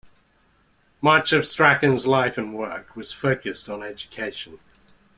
Much 0.99 1.31
of 1.31 1.45
Strachan's 1.45 2.07
life 2.07 2.35
and 2.35 2.55
work 2.55 2.95
was 2.95 3.13
focused 3.13 3.69
on 3.69 3.83
education. 3.83 4.57